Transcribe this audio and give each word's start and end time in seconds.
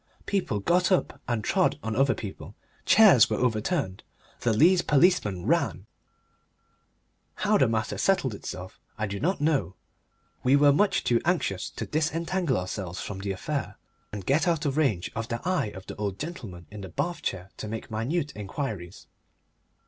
People 0.25 0.59
got 0.59 0.91
up 0.91 1.21
and 1.27 1.43
trod 1.43 1.77
on 1.83 1.95
other 1.95 2.15
people, 2.15 2.55
chairs 2.87 3.29
were 3.29 3.37
overturned, 3.37 4.01
the 4.39 4.51
Leas 4.51 4.81
policeman 4.81 5.45
ran. 5.45 5.85
How 7.35 7.59
the 7.59 7.67
matter 7.67 7.99
settled 7.99 8.33
itself 8.33 8.79
I 8.97 9.05
do 9.05 9.19
not 9.19 9.39
know 9.41 9.75
we 10.41 10.55
were 10.55 10.73
much 10.73 11.03
too 11.03 11.21
anxious 11.23 11.69
to 11.69 11.85
disentangle 11.85 12.57
ourselves 12.57 12.99
from 12.99 13.19
the 13.19 13.31
affair 13.31 13.75
and 14.11 14.25
get 14.25 14.47
out 14.47 14.65
of 14.65 14.75
range 14.75 15.11
of 15.15 15.27
the 15.27 15.39
eye 15.47 15.67
of 15.67 15.85
the 15.85 15.95
old 15.97 16.17
gentleman 16.17 16.65
in 16.71 16.81
the 16.81 16.89
bath 16.89 17.21
chair 17.21 17.51
to 17.57 17.67
make 17.67 17.91
minute 17.91 18.33
inquiries. 18.35 19.05